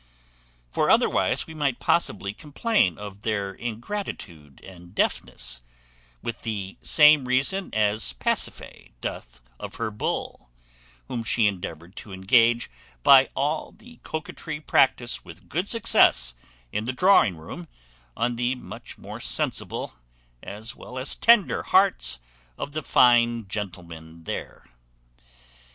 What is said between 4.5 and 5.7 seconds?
and deafness,